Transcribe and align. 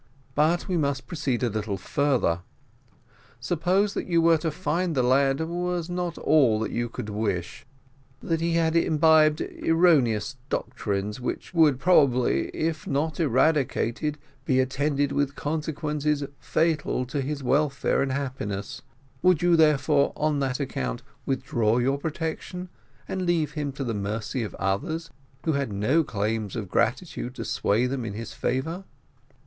"But 0.33 0.67
we 0.67 0.77
must 0.77 1.05
proceed 1.05 1.43
a 1.43 1.49
little 1.51 1.77
further: 1.77 2.41
suppose 3.39 3.93
that 3.93 4.07
you 4.07 4.19
were 4.19 4.39
to 4.39 4.49
find 4.49 4.95
the 4.95 5.03
lad 5.03 5.39
was 5.41 5.91
not 5.91 6.17
all 6.17 6.59
that 6.61 6.71
you 6.71 6.89
could 6.89 7.09
wish 7.09 7.67
that 8.19 8.41
he 8.41 8.53
had 8.53 8.75
imbibed 8.75 9.41
erroneous 9.41 10.37
doctrines, 10.49 11.21
which 11.21 11.53
would 11.53 11.77
probably, 11.79 12.47
if 12.47 12.87
not 12.87 13.19
eradicated, 13.19 14.17
be 14.43 14.59
attended 14.59 15.11
with 15.11 15.35
consequences 15.35 16.23
fatal 16.39 17.05
to 17.05 17.21
his 17.21 17.43
welfare 17.43 18.01
and 18.01 18.11
happiness, 18.11 18.81
would 19.21 19.43
you 19.43 19.55
therefore, 19.55 20.13
on 20.15 20.39
that 20.39 20.59
account, 20.59 21.03
withdraw 21.27 21.77
your 21.77 21.99
protection, 21.99 22.69
and 23.07 23.27
leave 23.27 23.51
him 23.51 23.71
to 23.73 23.83
the 23.83 23.93
mercy 23.93 24.41
of 24.41 24.55
others, 24.55 25.11
who 25.45 25.51
had 25.53 25.71
no 25.71 26.03
claims 26.03 26.55
of 26.55 26.69
gratitude 26.71 27.35
to 27.35 27.45
sway 27.45 27.85
them 27.85 28.03
in 28.03 28.13
his 28.13 28.33
favour?" 28.33 28.83